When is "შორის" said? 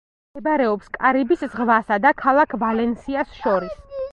3.45-3.79